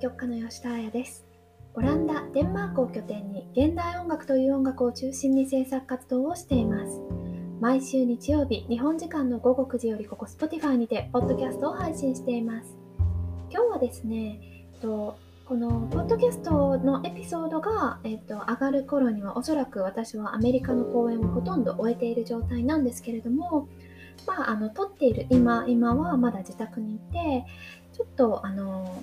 [0.00, 1.26] 曲家の吉田彩です。
[1.74, 7.02] オランダ、デンマークを拠点に現代音楽という音楽を中心に制作活動をしています。
[7.60, 12.78] 毎週日曜日、日本時間の午後9時よりここ Spotify にてポッドキャストを配信しています。
[13.50, 14.40] 今日はですね、
[14.80, 23.68] と、このポッドキャストのエピソードが、えっと、上がる頃にはおそらく私はアメリカの公演をほとんど終えている状態なんですけれども
[24.26, 27.44] まあ、あの撮っている今今はまだ自宅にいて
[27.92, 29.02] ちょっとあの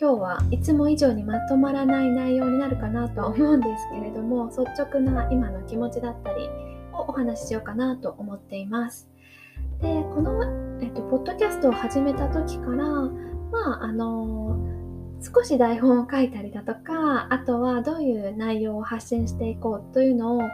[0.00, 6.48] 今日はいつも以上にまとまらない内容になるかなとは思うんですけれども率直な今の気持ちだったり
[6.92, 9.08] をお話ししようかなと思っています。
[9.80, 13.10] でこの、えっと、ポッドキャストを始めた時からま
[13.80, 14.58] ああの
[15.20, 20.48] 少し台本を書いたりだとかあとはどういう内容を発信していこうというのを結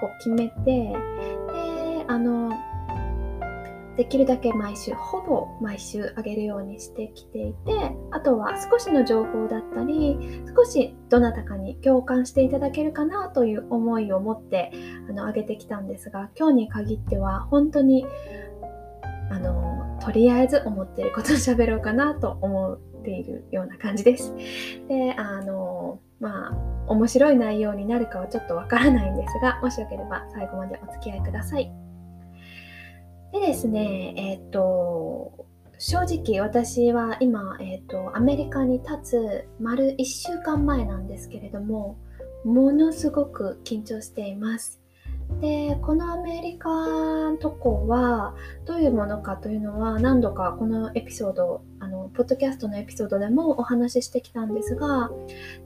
[0.00, 0.94] 構決めてで
[2.08, 2.50] あの
[3.96, 10.18] できるだけ毎週ほぼ毎週あげるようにしてきていてあとは少しの情報だったり
[10.54, 14.70] 少しどなたかに共感していただけるかなという思いを持って
[15.08, 18.06] あの上げてきたんですが今日に限っては本当に
[19.30, 24.34] あのとりあえず思っていることを喋ろうかなと思っているような感じです。
[24.88, 26.56] であのまあ
[26.88, 31.85] 面白い内容になるかはちょっとわからないんですがもしよければ最後までお付き合いください。
[33.40, 35.46] でですね、えっ、ー、と、
[35.78, 41.98] 正直私は今、えっ、ー、と、アメリカに立つ丸1週間前なんですけれども、
[42.44, 44.80] ものすごく緊張しています。
[45.40, 55.10] でこのアメリカン渡航はどういうものかというのは何度かこのエピソードあのポッドキャストのエピソードでもお話ししてきたんですが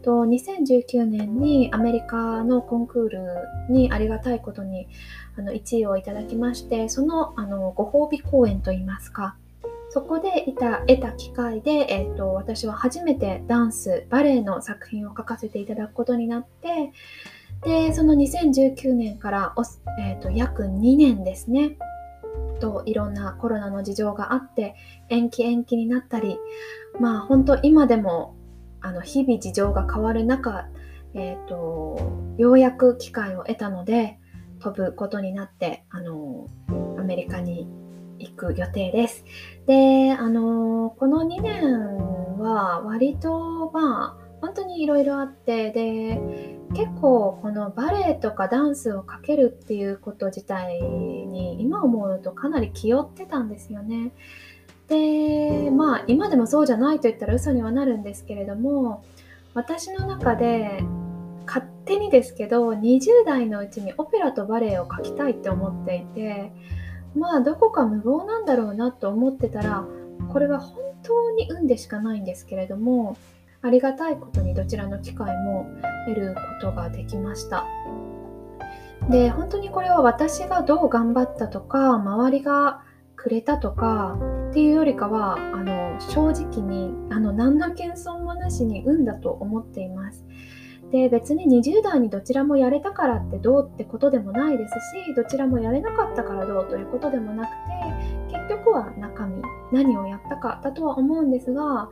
[0.03, 4.89] と2019年にアメリカのコンクールにありがたいことに
[5.39, 9.37] あの1位をいただきましてそのあのご褒美公演といいますか
[9.91, 16.93] そこで得た得た機会で、えーと私は初めてダンスバレエの作品を書かせていただくことになって
[17.63, 19.63] でその2019年からお、
[20.01, 21.77] えーと、約2年ですね
[22.61, 24.75] といろんなコロナの事情があって
[25.09, 26.39] 延期延期になったり
[26.99, 28.37] まあ本当今でも
[28.81, 30.69] あの日々事情が変わる中、
[31.15, 34.19] えーと、ようやく機会を得たので
[34.61, 36.49] 飛ぶことになってあの
[36.99, 37.69] アメリカに
[38.19, 39.25] 行く予定です。
[39.67, 54.13] であのこの2年は割とまあ本当にいろいろあってで結構このバレエとかダンスをかけるっていうこと自体に今思うとかなり気負ってたんですよね。
[54.89, 59.05] でまあ今でもそうじゃないと言ったら嘘にはなるんですけれども
[59.55, 60.83] 私の中で
[61.47, 66.53] 勝手にですけど20代のうちにオペラとバレエを描きたいって思っていて
[67.15, 69.85] まあどこか無謀なんだろうなと思ってたら
[70.29, 73.17] これは本当に運でしかないんですけれども
[73.63, 75.67] ありがたいことにどちらの機会も
[76.07, 77.67] 得ることができました。
[79.09, 82.83] で本当にこれは私がどう頑張ったとか周りが
[83.17, 84.19] くれたとか
[84.51, 90.25] っていうよりかはあの正直にあの何の謙遜もなしに運だと思っています。
[90.91, 94.73] で別に20代にどちらもやれたからってどうってことでもないです
[95.07, 97.51] しどちらもやれなかったからどうということでもなく
[98.31, 99.41] て結局は中身
[99.71, 101.89] 何をやったかだとは思うんですが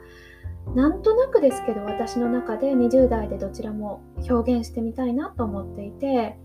[0.75, 6.39] なんとなくですけど私の中で20代でどちらも表現してみたいなと思っていて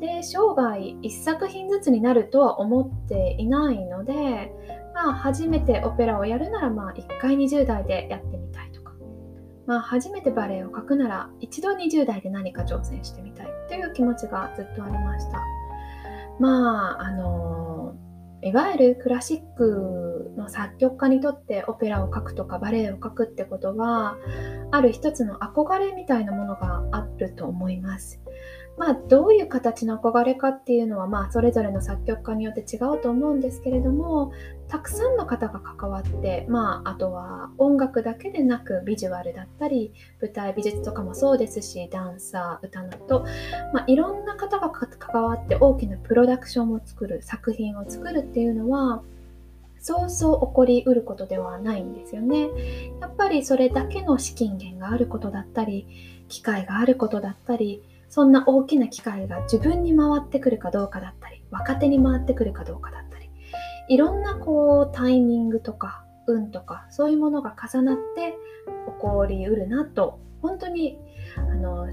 [0.00, 4.52] で生涯1作品ずつになるとは思っていないので、
[4.94, 8.92] まあ、初めてオペラをやるならまあ1回20代でやってみたいとか、
[9.66, 15.40] まあ、初めてバレエを描くなら一度20代で何か挑戦してみたいという気持ちがずっとありました。
[16.40, 17.94] まああの
[18.44, 24.18] いわゆるクラシックの作曲家にとってオペラを書くとかバレエを書くってことは
[24.70, 28.20] ある一つの憧れみたいなものがあると思います。
[28.76, 34.32] まあどういう形の憧れかっていうのはまあそれぞれの作曲家によって違うと思うんですけれども
[34.68, 43.24] たくさんの方が関わってまああとは音楽だけでなくビジュアルだったり舞台美術とかもそうですしダンサー歌など、
[43.72, 49.02] まあ、いろんな方が関わって大きなプロダクションを作る作品を作るっていうのは
[49.78, 52.48] そうそう起こりうることではないんですよね。
[53.00, 55.86] やっぱりそれだけの資金源があることだったり
[56.28, 63.03] 機会があることだったりそんな大きな機会が自分に回ってくるかどうかだったり若手に回ってくるかどうかだったり
[63.88, 68.34] いろんなこうタイミングとか運とかそういうものが重なって
[68.86, 70.98] 起こりうるなと本当に
[71.36, 71.88] あの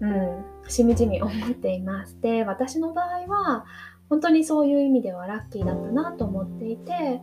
[0.00, 2.20] うんしみじみ思っています。
[2.20, 3.64] で私の場合は
[4.08, 7.20] 本当にそういう意味ではラッキーだったなと思っていて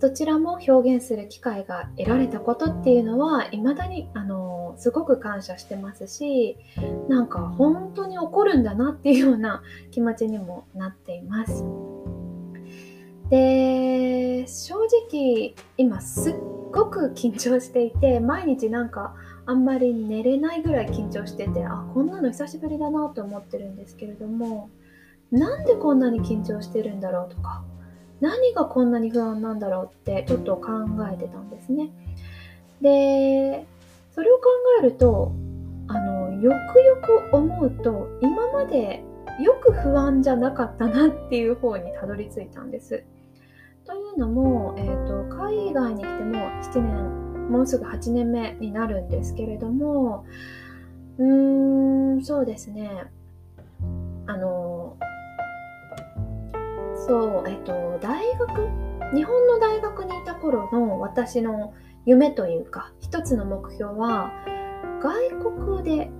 [0.00, 6.56] どちらも表現する機会が得られたことっていうのは未だにあのすごく感謝してますし
[7.08, 11.64] なんか本当に起こるんだなっていうような気持ちにもなっています。
[15.10, 16.34] 直今すっ
[16.72, 19.14] ごく緊張していて毎日なんか
[19.46, 24.68] あんまり寝れないぐらい緊張しててあこんなの久しぶりだなと思ってるんですけれども
[25.30, 27.64] なんでこんなに緊張してるんだろうとか
[28.20, 30.72] 何がこんなに不安なんだろうってちょっと考
[31.12, 31.90] えてたんですね。
[32.80, 33.66] で
[34.12, 34.44] それを考
[34.80, 35.32] えると
[35.88, 36.96] あのよくよ
[37.30, 39.02] く思うと今まで
[39.40, 43.04] よく不安じゃなかったなっていう方にたどり着いたんです。
[43.88, 50.26] というのも、えーと、海外に来ても7年もうすぐ8年目になるんですけれども
[51.18, 53.04] うーんそうですね
[54.26, 54.96] あの
[57.08, 58.68] そう、えっと、大学、
[59.14, 61.72] 日本の大学にいた頃の私の
[62.04, 64.30] 夢というか、一つの目標は、
[65.00, 66.10] 外国で、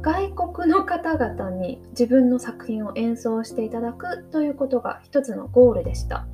[0.00, 6.26] 外国の方々に自分の作品を演奏していただくということが一つのゴールでした。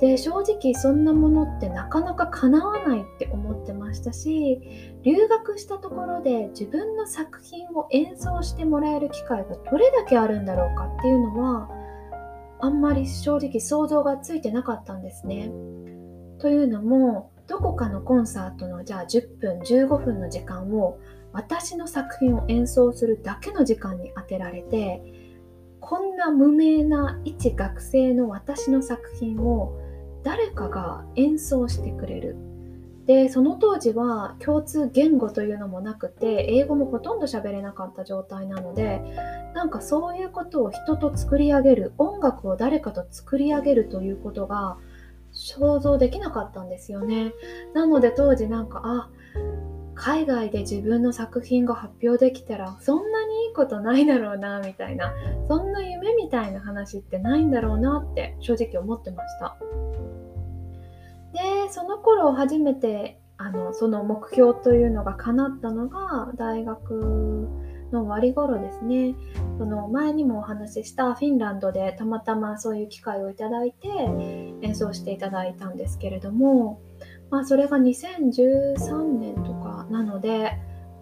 [0.00, 4.60] で正直そんなものってなかなか叶わないって思ってましたし
[5.02, 11.68] 留学したところで自分の作品を演奏してもらえる機会がどれだけあるんだろうかっていうのは
[12.60, 15.50] あんまり正直想像がついてなかったんですね。
[16.38, 20.98] というのもどこかのコンサートのじゃあ10分15分の時間を
[21.32, 25.02] 私の作品を演奏するだけの時間に当てられて
[25.80, 29.78] こんな無名な一学生の私の作品を
[30.22, 32.36] 誰かが演奏してくれる。
[33.06, 39.00] でその当時は共通言語というのもなくて英語もほとんど喋れなかった状態なので
[39.52, 44.76] なんかそういうことを人と作り上げる音楽を誰かと作り上げるということが
[45.32, 47.32] 想像できなかったんですよね。
[47.74, 49.10] なので当時なんかあ
[49.94, 55.12] 海外で自分の作品が発表できたらそんなにいいことないだろうなみたいな
[55.46, 59.56] そんな夢みたいな話ってないんだろうなって正直思ってました。
[61.32, 67.48] でその頃初めてあのその目標というのが叶ったのが大学
[67.92, 69.14] の終わり頃ですね。
[69.58, 73.88] その前にもお話ししたフィンランドでたまたまそういう機会をいただいて
[74.62, 76.80] 演奏していただいたんですけれども、
[77.30, 80.52] まあ、それが2013年とかなので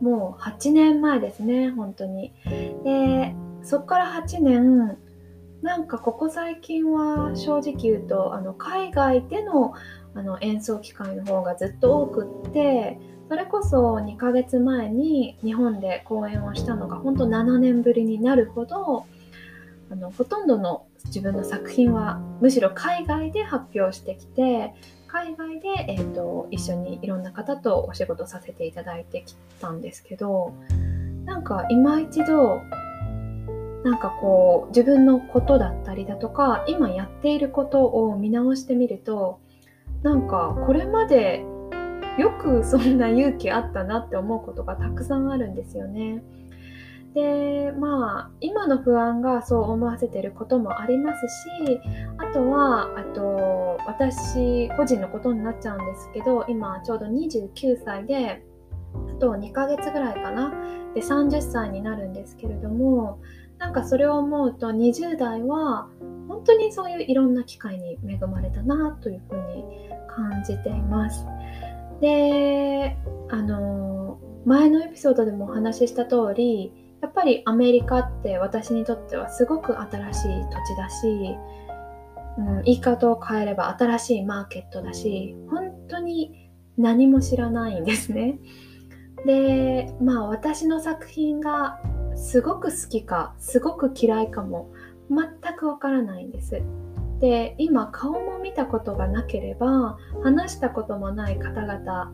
[0.01, 2.33] もう8年前ですね本当に。
[2.85, 4.97] でそこから8年
[5.63, 9.73] なんかここ最近は正直言うとあの海外での
[10.19, 12.99] あの演奏機会の方がずっと多くって
[13.29, 19.07] それこそ2ヶ月前に日本で公演をしたのが本当7年ぶりになるほど
[19.91, 24.75] あのほとんどの自分の作品はむしろ海外で発表してきて
[25.07, 30.53] 海外で、えーと、一緒にいろんな方とお仕事させていただいてきたんですけど
[31.25, 32.61] なんか今一度
[33.85, 39.39] なんかこう自分のことだったりだとか今やっていることを見直してみると
[40.03, 41.45] なんかこれまで
[42.19, 46.23] よくそんな勇気あったなって思うことがたくさんあるんですよね。
[47.15, 51.27] でまあ今の不安がそう思わせてることもあります
[51.67, 51.81] し
[52.19, 58.45] あとはあと私個人のことになっちゃうんですけど今ちょうど29歳で
[58.95, 60.53] あと2ヶ月ぐらいかな
[60.95, 63.21] で30歳になるんですけれども
[63.59, 65.89] なんかそれを思うと20代は
[66.29, 69.65] 本当にそういういろんな機会に恵まれたなというふうに
[70.09, 71.27] 感じています。
[72.01, 72.97] で、
[73.31, 81.37] あの、前のエピソードでもお話しした通り、やっぱりアメリカって私にとってはすごく新しい土地だし、
[82.39, 88.39] うん、言い方を変えれば新しいマーケットだし、本当に何も知らないんですね。
[89.27, 91.81] で、まあ私の作品が
[92.15, 94.71] すごく好きか、すごく嫌いかも
[95.11, 96.63] 全くわからないんです。
[97.21, 102.13] で今顔も見たことがなければ話したこともない方々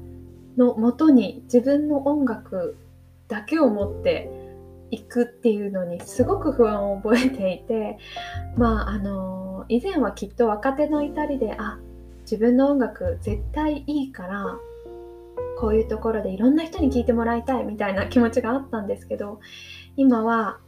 [0.57, 2.79] のもとに自分の音楽
[3.29, 4.31] だけを持って
[4.91, 7.99] いくっていうのにすごく不安を覚えていて
[8.57, 11.79] まああの以前はきっと若手の至りであ
[12.23, 14.57] 自分の音楽絶対いいから
[15.59, 19.41] こういうところでいろんな人に聴いてもらいたいみたいな気持ちがあったんですけど
[19.97, 20.59] 今は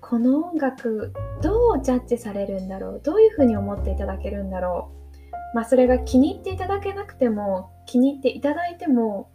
[0.00, 1.12] この音楽
[1.42, 3.00] どうジャッジされるんだろう？
[3.02, 5.54] どういうふうに思っていただけるんだろう？
[5.54, 9.30] まあそれが気に入っていただけなくても気に入っていただいても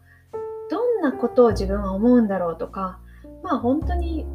[0.69, 2.99] どんなことを自分は思うんだろうとか
[3.43, 4.25] まあ本当に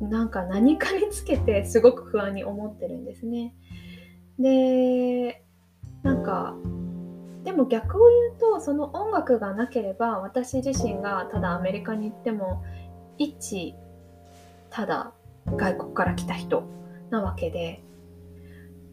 [0.00, 3.54] なんか何かにつけてすごく不安に思ってるんですね。
[4.38, 5.44] で
[6.02, 6.54] なんか
[7.44, 12.62] でも逆を言うとその音楽がなければ私自身がただアメリカに行っても
[13.18, 13.74] 一
[14.70, 15.12] ただ
[15.46, 16.64] 外国から来た人
[17.10, 17.82] なわけで。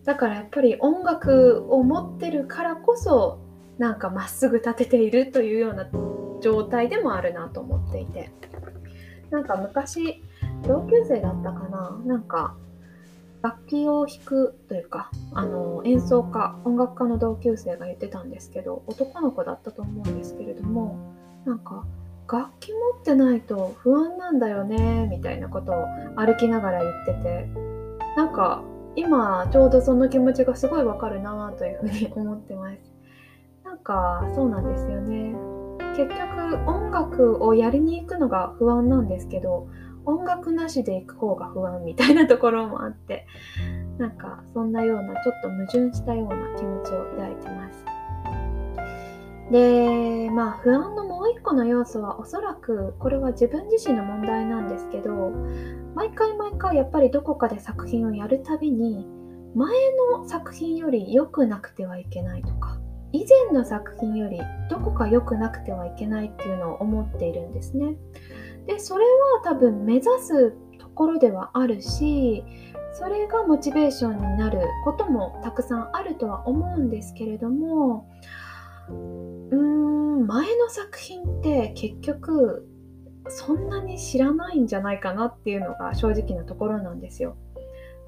[0.05, 3.39] だからやっぱり音楽を持ってるからこそ
[3.77, 5.89] なんかまっすぐ立てているというような
[6.41, 8.29] 状態でもあるなと思っていて。
[9.29, 10.23] なんか昔
[10.65, 12.01] 同級生だったかな？
[12.05, 12.55] なんか
[13.41, 20.97] 楽器を弾くというかあの演奏家音楽家の同級生が言ってたんですけど男の子だったと思うんですけれども
[21.45, 21.85] なんか
[22.31, 27.77] 楽器持ってないと不安なんだよねみたいなことを歩きながら言ってて。
[28.17, 28.63] なんか
[28.95, 32.91] 今ちょうどその気持ちがすごいわかるなというふうに思ってます。
[33.63, 35.35] なんかそうなんですよね。
[35.95, 39.67] 結局音楽をやりに行くのが不安なんですけど
[40.05, 43.27] 音楽なしで行く方が不安みたいなところもあって
[43.99, 47.86] なんかそんなようなちょっと矛盾したような気持ちを抱いてます。
[49.51, 55.31] でまあ不安のもう一個の要素はおそらくこれは自分自身の問題なんですけど
[55.95, 59.07] 毎回毎回やっぱりどこかで作品をやるたびに
[59.55, 59.69] 前
[60.11, 62.79] の作品より良くなくてはいけないとか
[63.13, 64.39] 以前の作品より
[64.69, 67.95] どこか良くなくてはいけないっていうのを思っているんですね。
[68.65, 72.43] でそれは多分目指すところではあるし
[72.91, 78.09] それがモチベーションになることもたくさんあるとは思うんですけれども
[78.89, 82.67] うーん前の作品って結局
[83.29, 87.35] そんなに知らないんじゃないかなっていうのが正直なところなんですよ。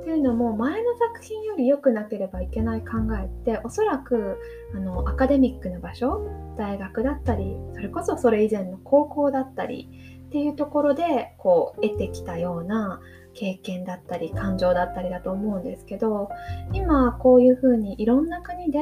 [0.01, 4.37] っていうのも前の作品より良くなければいけない考えっておそらく
[4.73, 6.25] あのアカデミックな場所
[6.57, 9.89] 大学だったりそれこそそれ以前の高校だったり
[10.27, 13.01] っていうところでこう得てきたような
[13.33, 16.29] 経験だったり感情だったりだと思うんですけど
[16.73, 18.79] 今こういうふうにいろんな国で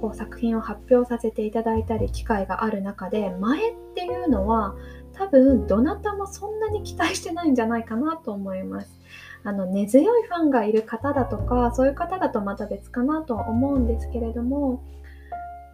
[0.00, 4.74] こう作品を発表させていただいたり機会がある中で前っていうのは
[5.12, 9.00] 多分どなたもそんなに期待してないんじゃないかなと思います。
[9.44, 14.82] あの根強いファンがいる方だとかそういう方だとまた別かなとは思うんですけれども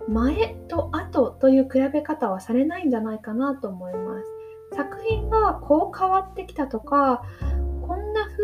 [0.09, 4.27] 前と後という比べ方はされないんじゃないかなと思います。
[4.75, 7.23] 作品がこう変わってきたとか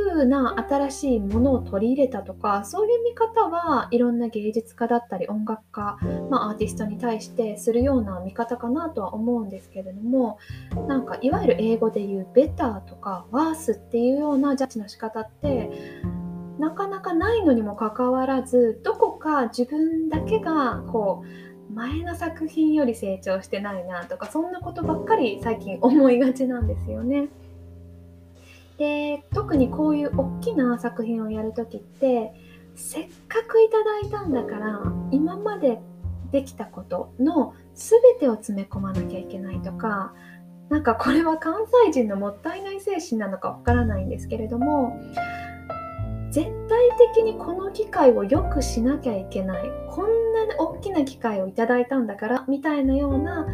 [0.06, 5.98] 風な新しいものを取り入れたとかそういう見方はいろんな芸術家だったり音楽家、
[6.30, 10.38] まあ、アーティストに対してするような見方かなとは思うんですけれども
[10.86, 15.70] なんかいわゆる英語で言うベターとかワースっていうようなジャッジの仕方って
[16.58, 21.24] なかなかないのにもかかわらずどこか自分だけがこ
[21.70, 27.28] う前の作品より成長してないなとかそんなことばっかり最近思いがちなんですよね。
[28.78, 32.32] で特にこういう大きな作品をやる時って
[32.76, 34.80] せっかくいただいたんだから
[35.10, 35.80] 今まで
[36.30, 40.14] できたことの全てを詰め込まなきゃいけないとか
[40.68, 45.00] なんかこれは関西人のもったいない精神なのかわからないんですけれども
[46.30, 53.46] 絶対的にこの機会を良くしなきゃいけないこんなに大きな機会をいただいたんだからみたいなような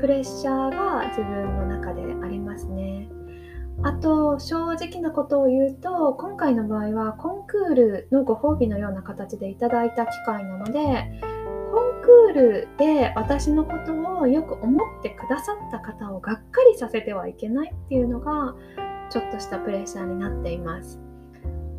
[0.00, 3.19] プレッシャーが自分の中でありますね。
[3.82, 18.54] あと正直なことを言うと今回の場合はコンクールのご褒美のような形でいただいた機会なのでコンクールで私のことをよく思ってくださった方をがっかりさせてはいけないっていうのが
[19.08, 21.00] ちょっとしたプレッシャーになっています。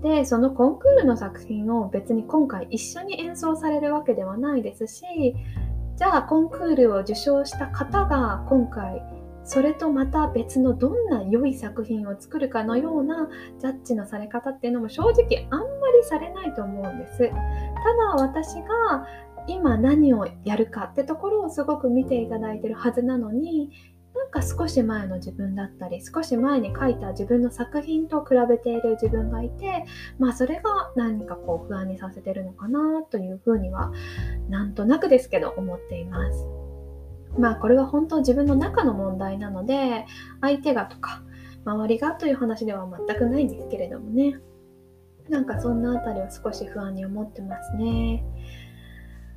[0.01, 5.03] でそのコンクールの作品を別に今回一緒に演奏されるわけではないですし
[5.95, 9.03] じゃあコンクールを受賞した方が今回
[9.53, 13.27] それとまた別のどんな良い作品を作るかのような
[13.59, 17.17] ジャッジのされ方っていうのも正直あんまりされないと思うんです。
[17.17, 19.05] ただ私が
[19.47, 23.71] 今何をやるかってところをすごく見ていただいてるはずなのに
[24.15, 29.83] なんか少し前の自分だったり少し前に書いた自分の作品と比べている自分がいて
[30.17, 33.91] まあそれが何かこう不安にさせてるのかなというふうには
[34.47, 36.60] なんとなくですけど思っています。
[37.37, 40.05] まあこれは本当自分の中の問題なので
[40.41, 41.23] 相手がとか
[41.65, 44.39] 周りがという話では全くないんですけれどもね
[45.29, 48.23] なんかそんなあたりは少し不安に思ってますね。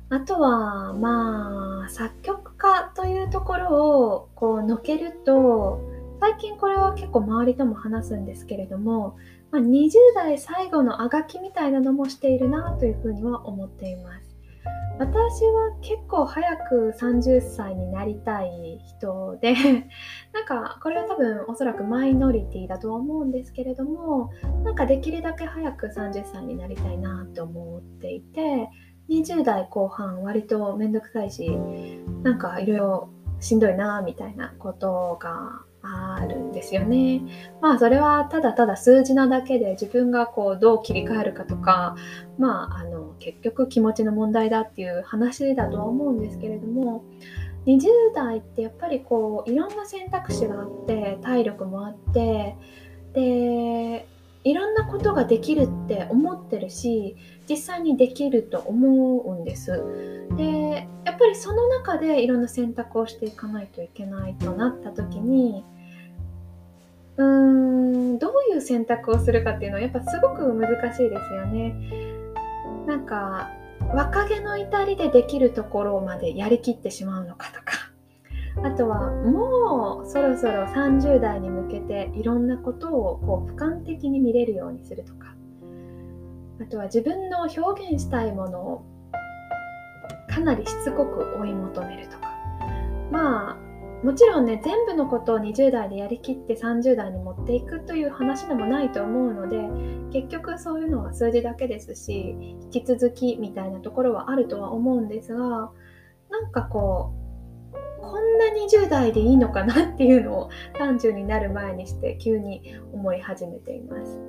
[0.09, 5.81] あとはまあ作曲家というところをこうのけると
[6.19, 9.17] 最近これは結構周りとも話すんですけれども、
[9.51, 14.24] まあ、20代最後のあがきみたいなのもしているなというふうには思っています。
[14.97, 19.53] 私は結構早く30歳になりたい人で
[20.31, 24.29] なんかこれは多分おそらくマイノリティだとは思うんですけれども
[24.63, 28.69] なんかできるだけ早く30歳になりたいなと思っていて
[29.09, 31.57] 20代後半割とめんどくさいし
[32.23, 33.09] なんかいろいろ
[33.41, 37.21] しんどいなみたいなことがあるんですよね。
[37.61, 41.95] まあそれはただただ数字なだけで自分がこうどう切り替えるかとか
[42.37, 47.03] まああの結局気持ちの問題だっていう話だとは思うんですけれども
[47.65, 52.55] 20代ってやっぱりこういろんな選択肢があって体力もあって
[53.13, 54.07] で
[54.43, 57.15] いろんなことができるって思ってるし
[57.49, 59.83] 実際にできると思うんです。
[60.37, 65.63] でやっぱりその中でいろんな選択をしていかないといけないとなった時に
[67.17, 67.25] うー
[68.15, 71.75] んどういう選択をするかっていうのはやっぱすごく難しいですよね。
[72.87, 73.51] なんか
[73.93, 77.91] 若気の至りでできるところまでやりきってしまうのかとか。
[78.63, 85.35] あとはもうそろそろ30代に向けていろんなことをこう俯瞰的に見れるようにするとか。
[86.61, 88.85] あとは自分の表現したいものを
[90.29, 92.33] かなりしつこく追い求めるとか。
[93.11, 93.64] まあ
[94.03, 99.57] もちろんね全部のことを20代でやりきって30代に持っていくという話でもないと思うので
[100.11, 105.71] 結局そういうのは数字だけですし引き続きみたいなところはあるとは思うんですが
[106.29, 107.25] なんかこう
[108.01, 110.49] こんな20代でいいのかなっていうのを
[110.79, 114.19] 30になる前にして急に思い始めています。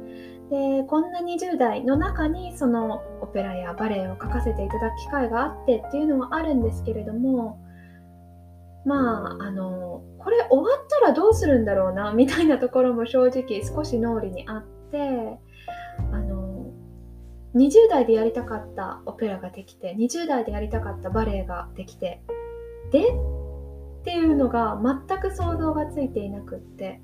[0.51, 7.59] でこんな20代の中にそのオペラやバレエを書かせていただく機会があってっていうのはあるんですけれども
[8.87, 15.39] まああのこれ終わったらどうするんだろうなみたいなところも正直少し脳裏にあって
[16.13, 16.71] あの
[17.57, 22.23] 20代でやりたかったオペラができて20代でやりたかったバレエができて
[22.93, 27.01] でっていうのが全く想像がついていなくって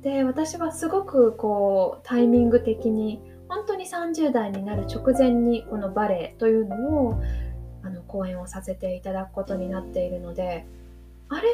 [0.00, 7.20] で私はすごくこうタイミング的に本当に30代になる直前にこのバレエというのを
[7.82, 10.64] あの講演をさせていただくことになっているので
[11.32, 11.48] あれ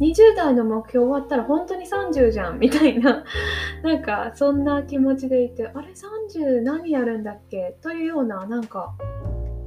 [0.00, 3.24] ？20代の目標終わったら本当に30じゃんみたいな。
[3.82, 7.76] なんかそんな気持ちでいてあれ？30何やるんだっけ？
[7.82, 8.94] というようななんか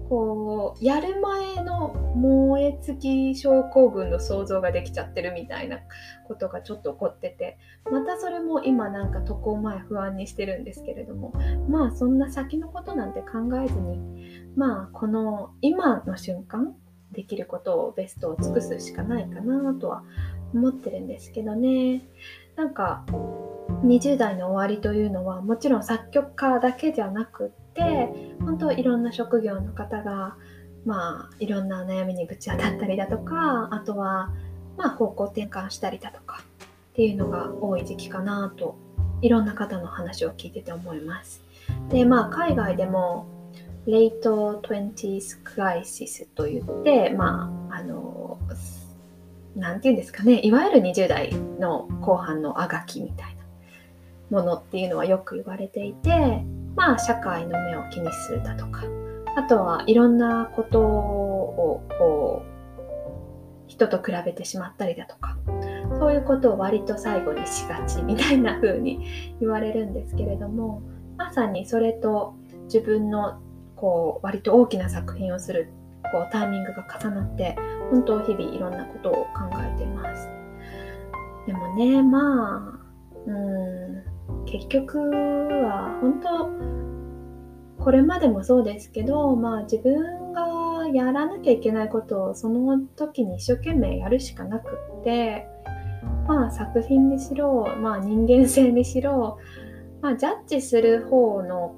[0.10, 5.80] こうやる前の燃え尽き症候群の想像ができちゃってるみたいな
[6.30, 7.58] ことがちょっと起こってて。
[7.92, 11.34] またそれも今なんか渡航前不安にしてるんですけれども。
[11.68, 13.28] まあそんな先のことなんて考
[13.62, 14.00] えずに。
[14.56, 16.74] まあこの今の瞬間
[17.12, 20.04] できることをベストを尽くすしかないかなとは
[20.54, 22.04] 思ってるんですけどね
[22.56, 23.04] なんか
[23.84, 30.36] 20代の終わりというのはもちろん作曲家だけじゃなくって本当いろんな職業の方が
[30.86, 34.32] まあいろんな悩みにぶち当たったりだとかあとは
[34.78, 36.42] まあ方向転換したりだとか
[36.94, 38.76] っていうのが多い時期かなと
[39.22, 41.44] いろんな方の話を聞いてて思います。
[41.90, 43.28] でまあ海外でも
[43.88, 48.38] レイト 20s クライシスといって、まあ、あの、
[49.56, 53.38] なて言うんですかね、いわゆる20代の後半のあがきみたい
[54.30, 56.44] なものっていうのはよく言われていて、
[56.76, 58.84] まあ、社会の目を気にするだとか、
[59.38, 62.58] あとはいろんなことをこう、
[63.68, 65.38] 人と比べてしまったりだとか、
[65.98, 70.82] そういうことを割と最後にしがちみたいな風に言われるんですけれども、
[71.16, 73.42] まさにそれと自分の
[73.78, 75.70] こう割と大きな作品をする
[76.12, 77.56] こうタイミングが重なって
[77.92, 80.30] 本当日々いろんなことを考えています。
[81.46, 82.80] でもねま
[83.26, 94.70] あうん結局は本当これまでもそうですけどまあ自分がやらなきゃいけないことをその時に一生懸命やるしかなく
[95.02, 95.48] って
[96.28, 99.40] まあ作品にしろまあ人間性にしろ
[100.02, 101.76] まあジャッジする方の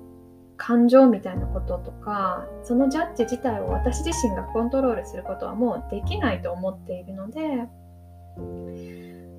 [0.59, 7.65] 感情みたいなこととかそのジャッジ自体を私自身がコントロールすることはもうできないと思っているので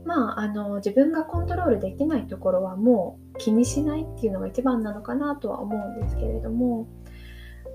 [0.04, 6.88] まああの自分がコントロールできないところはもう気にしないっていうのが一番なのかなとは思うんですけれども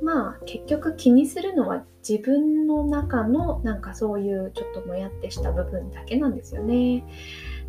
[0.02, 7.04] まあ結局気にするのは自分の中のなんかそういうちょっともやってした部分だけなんですよね。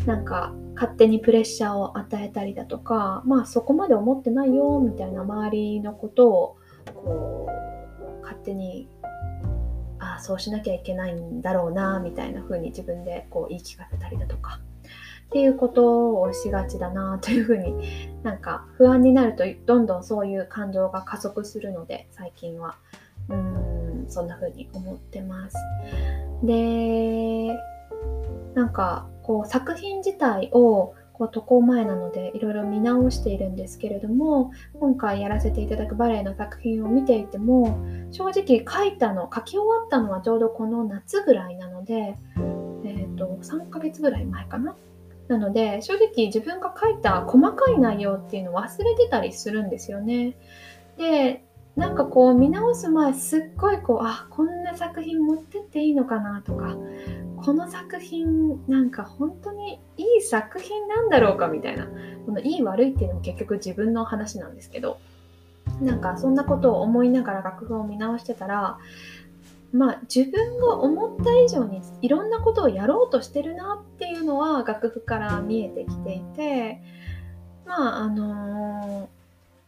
[0.04, 6.56] なんか勝手にプレッシャーを与えたりだとかまあそこまで思ってないよみたいな周りのことを
[6.94, 8.88] こう勝手に
[9.98, 14.60] ああそうしなきゃいけないんだろうなみたいな風に自分でこう言い聞かせたりだとか
[15.26, 17.74] っていうことをしがちだなというふうに
[18.22, 22.76] なんか不安になるとどんどんそういう感情が加速するので最近は
[23.28, 25.56] うんそんな風に思ってます。
[26.44, 27.58] で
[28.54, 37.78] なんかこう作品自体をこう渡航前なのでいろいろ見直しているんですけれども今回やらせていただくバレエの作品を見ていても
[38.12, 42.16] 正直書いたの書き終わったのはちょうどこの夏ぐらいなので、
[42.84, 44.76] えーと、3ヶ月ぐらい前かな。
[45.28, 50.36] なので正直自分が書いた細かい内容っていうのを忘れてたりするんですよね。
[50.96, 51.42] で
[51.74, 56.74] なんかこう見直す前すっごいこうあこんな作品持ってっていいのかなとか
[57.36, 61.86] この作品なんか本当にいい作品なんだろうかみたいな
[62.24, 64.98] このいい悪いっていうのも結局自分の話なんですけど
[65.80, 68.78] なんかそんなことを思いながら楽譜を見直してたら
[69.76, 76.80] まあ自分が思った以上にいろんなことをやろうとしてるなっていうのは楽譜から見えてきていて
[77.66, 79.16] まああのー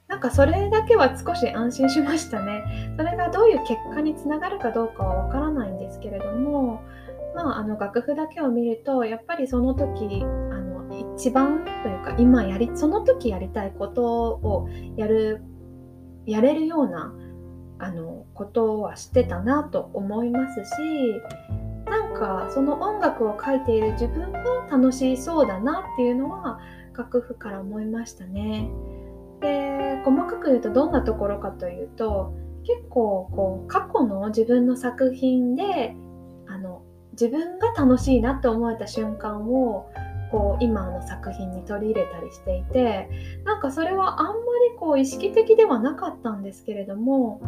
[0.09, 2.95] なんかそれだけは少し安心しましたね。
[2.97, 6.83] それがどういう結果につながるかどうかはわからないんですけれども、
[7.35, 15.43] まあ、あの楽譜だけを見るとやっぱりその時あの一番というか今やりその時やりたいことをやる
[16.25, 17.13] やれるような
[17.79, 20.71] あのことはしてたなと思いますし
[21.87, 26.59] なんかその音楽を書いている自分が楽しそうだなっていうのは
[26.97, 28.69] 楽譜から思いましたね。
[29.41, 35.95] で細かく言うとどんなところかというと結構こう過去の自分の作品で
[36.49, 39.91] あの自分が楽しいなって思えた瞬間を
[40.31, 43.09] こう今の作品に取り入れたりしていて
[43.45, 44.39] なんかそれはあんまり
[44.79, 47.41] こう意識的ではなかったんですけれども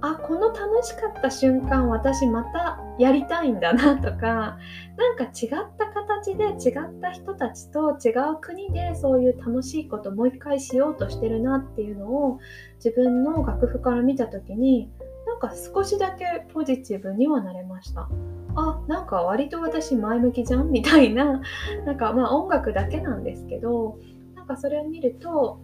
[0.00, 4.58] あこの楽しかった瞬間私またやりたいんだなとか
[4.96, 12.38] なんか違った形で違った人たちと違う国でそういう楽しいこともう一回しようとしてるなっていうのを
[12.76, 14.90] 自分の楽譜から見た時に
[15.26, 18.08] なんか少しだけポジティブにはなれました。
[18.56, 20.70] あなんか割と私前向きじゃん？
[20.70, 21.40] みたいな。
[21.84, 23.98] なんかまあ音楽だけなんですけど
[24.34, 25.58] なんかそれを見ると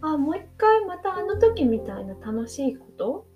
[0.00, 3.26] あもう一回またあの時みたいな楽しいこと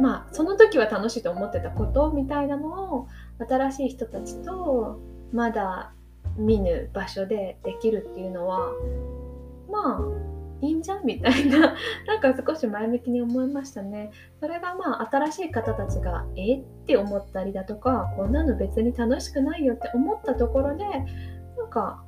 [0.00, 3.06] まあその時は楽しいと思ってたことみたいなのを
[3.48, 4.98] 新しい人たちと
[5.32, 5.92] まだ
[6.36, 8.72] 見ぬ場所でできるっていうのは
[9.70, 10.00] まあ
[10.62, 11.74] いいんじゃんみたいな。
[12.06, 14.10] なんか少し前向きに思いましたね。
[14.40, 20.84] それがまあ新しい方たちがえって思ったりだとかこんなの別に楽しくないよって思ったところで
[21.56, 22.02] なんか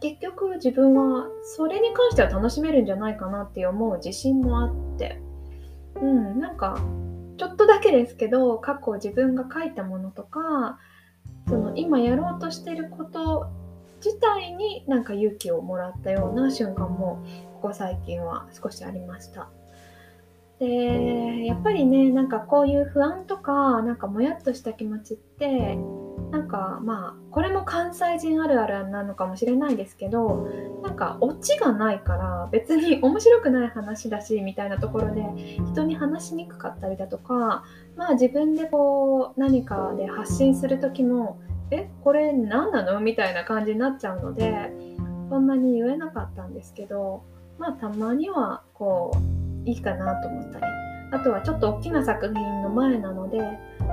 [0.00, 5.20] 結局自分はそれに関しては楽しめるんじゃないかなって思う自信もあって。
[6.00, 6.78] うんなんか
[7.38, 10.78] ちょっとだけですけど過去自分が書いたものとか
[11.48, 13.46] その今やろうとしてること
[14.04, 19.48] 自体になんか勇気をもらったような瞬間もここ最近は少しありました。
[20.58, 25.78] でやっぱりねなんかこういう不安とかなんかもやっとした気持ちって
[26.30, 30.48] なんかまあこれも関西人あるあるなのかもしれないですけど
[30.82, 35.22] なんかオチがないから別に面白くない話だしみたいなところで
[35.72, 37.64] 人に話しにくかったりだとか
[37.96, 43.00] まあ自分でこう何かで発信する時もえこれ何なの？
[43.00, 44.72] みたいな感じになっちゃうので
[45.28, 47.22] そんなに言えなかったんですけど
[47.58, 50.64] まあたまにはこういいかなと思ったり
[51.10, 53.40] あとはちょっと大きな作品の前なので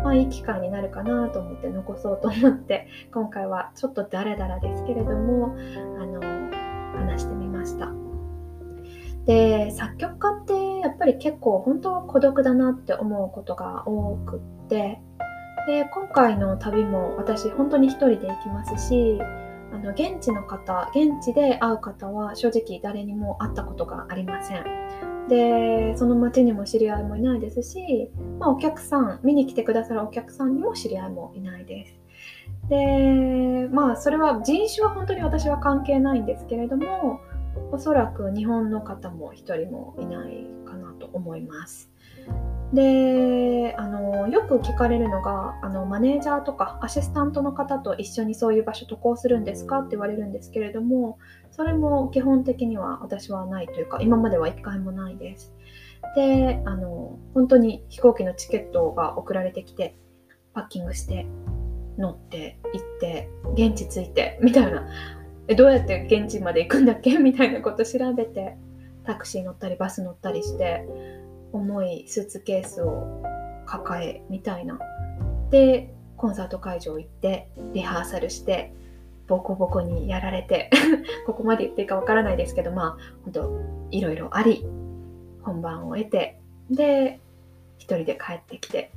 [0.04, 5.56] まあいい機会になるかなと思って残そうと思って今回はちょっとダラダラですけれども
[6.00, 6.22] あの
[6.98, 7.92] 話してみました。
[9.26, 15.02] で作曲家ってやっぱり結構本当は孤独だなって思うことが多くって
[15.66, 19.20] で今回の旅も私本当に1人で行きますし
[19.74, 24.64] あの現地の方現地で会う方は正直誰にも会ったことがありません。
[25.28, 32.00] でその町にも知り合いもいないですし、まあ、お客さん見に来てくださるお客さんにも知り合いもいないです。
[32.70, 37.22] でまあそれは人種は本当に私は関係ないんですけれども
[37.72, 41.95] おそらく日本の方も1人もいないかなと思います。
[42.74, 49.80] であのよく聞かれるのがあのマネージャーとかアシスタントの方と一緒にそういう場所渡航するんですか？
[49.80, 51.18] って言われるんですけれども
[51.52, 55.54] それも基本的には私はないというか今までは1回もないです。
[56.16, 59.96] であの本当に飛行機のチケットが送られてきて
[60.54, 61.28] パッキングして
[61.98, 64.88] 乗って行って現地着いてみたいな。
[65.48, 67.18] えどうやって現地まで行くんだっけ？
[67.20, 68.58] みたいなこと調べて
[69.06, 70.86] タクシー乗ったりバス乗ったりして
[71.56, 73.24] 重いスーツケースを
[73.66, 74.78] 抱えみたいな。
[75.50, 78.74] で、コンサート会場行って、リハーサルして、
[79.28, 80.70] ボコボコにやられて
[81.26, 84.66] ここまで言っていいかわからないですけど、まあ、本当いろいろあり、
[85.42, 86.40] 本番を得て、
[86.70, 87.20] で、
[87.78, 88.92] 一人で帰ってきて、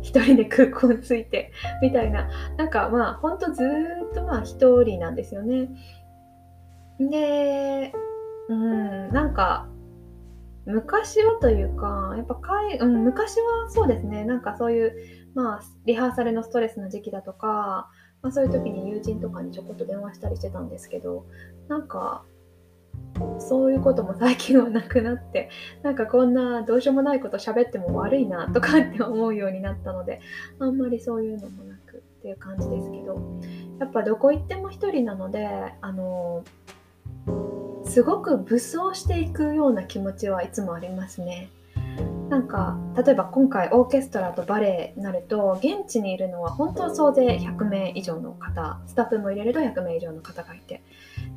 [0.00, 3.64] 一人で空港に着いて、みたいな、なんかまあ、ほんとず
[4.10, 5.68] っとまあ一人なんですよね。
[7.00, 7.92] で、
[8.48, 9.68] うん、なんか、
[10.68, 14.94] 昔はというか、やっぱかい、うん、昔はそうですね、なんかそういう、
[15.34, 17.90] まあ、リハーサルのストレスの時期だとか、
[18.22, 21.26] まあ、そういう時に友人とかにちょこっと電話したりしてたんですけど、
[21.68, 22.24] なんか、
[23.38, 25.50] そういうことも最近はなくなって
[25.82, 30.20] なんかこんなどうしようもないこと喋っても悪いなとかって思うようになったので
[30.58, 33.40] あんまりそういうのもなくっていう感じですけど
[33.80, 35.48] やっぱどこ行っても一人なので
[35.80, 36.44] あの
[37.84, 41.50] すごく武装していくような気持ちはいつもありますね。
[42.28, 50.82] なんか例えば今回オーケストラとバレエになると現地にいるのは本当総勢100名以上の方スタッフも入れると100名以上の方がいて。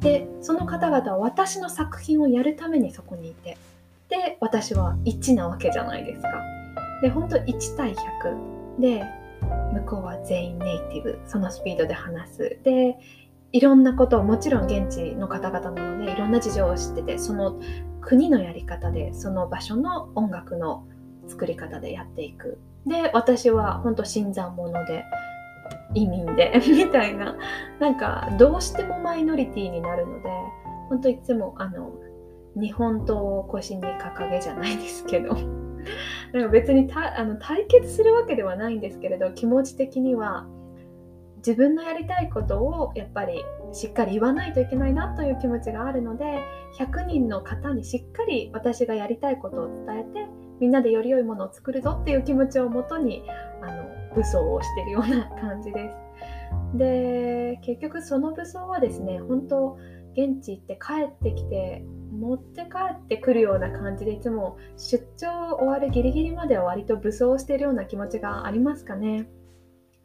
[0.02, 3.58] でその方々は私の作品をやるためにそこにいて。
[4.10, 6.30] で私は1なわけじゃないですか。
[7.02, 9.06] で本当1対100で
[9.74, 11.20] 向こうは全員ネイティブ。
[11.26, 12.58] そのスピードで話す。
[12.64, 12.98] で
[13.52, 17.60] いろんなことをもちろん現地の方々なのでいろんな事情を知っててその
[18.00, 20.88] 国のやり方でその場所の音楽の
[21.28, 22.60] 作り方でやっていく。
[22.86, 25.04] で私は本当新参者で
[25.94, 27.36] 移民で みたいな。
[27.80, 30.30] なんかどうしてもマイノリティになるので
[30.90, 31.92] 本当いつもあの
[32.56, 35.36] 日本刀を腰に掲げじゃないですけど。
[36.34, 40.46] なんか別にあの対決するわけではないんですけれど気持ち的には
[41.46, 46.40] 自分のやりたいことをやっぱりしっかり言わないといけないなという気持ちがあるので
[46.78, 50.28] 100人の方にしっかり私がやりたいことを伝えて
[50.60, 53.24] みんなでより良いものを作るぞっていう気持ちをもとに
[53.64, 53.84] あの
[54.16, 55.96] 武装をしてるような感じです。
[56.78, 59.78] で結局その武装はですね本当
[60.14, 69.28] 現地行って帰ってきて持って帰ってくるような感じでいつも出張終わるギリギリまでは割と武装してるような気持ちがありますかね。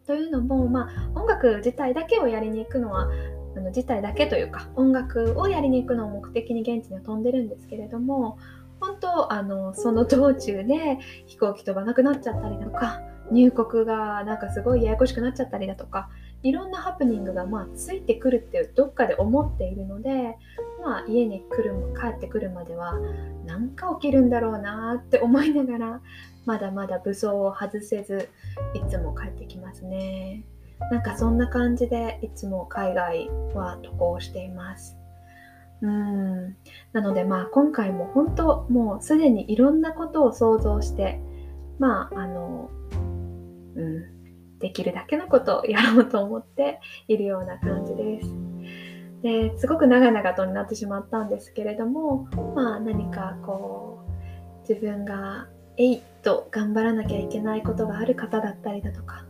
[0.07, 3.11] というのも、まあ、音楽自体だけをやりに行くのは
[3.57, 8.39] あの自体だけというか音楽をやりに行くのを目的に現地には飛んでるんですけれども
[8.81, 13.01] 本当あのその道中で飛行機飛ばなくなっちゃったりとか
[13.33, 16.11] 入国がなんかすごいややこしくなっちゃったりだとか
[16.43, 20.37] いろんなハプニングがまあついてくるってどっかで思っているので、
[20.87, 22.95] まあ、家に来る帰ってくるまでは
[23.45, 26.01] 何か起きるんだろうなって思いながら
[26.45, 28.29] まだまだ武装を外せず
[28.73, 30.45] いつも帰ってきますね。
[30.93, 34.97] なんかそんな感じでいつも海外は渡航しています。
[35.83, 36.57] うん。
[36.93, 41.21] なのでまあ今回も本当もうすでにいろんなことを想像して
[41.81, 42.71] まああの
[43.75, 48.46] うん、できるだけのことをやろうと思っているような感じです。
[49.23, 59.25] ですごく長々とになってしまったんですけれども、まあ、何かこう自分がえいっと頑張らなきゃいけないことがある方だったりだとか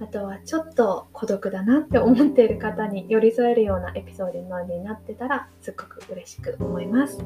[0.00, 4.40] あとはちょっと孤独だなって思っている方に寄り添えるようなエピソード
[4.74, 7.18] になってたらすっごく嬉しく思います。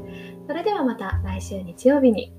[0.47, 2.35] それではまた来週日曜日に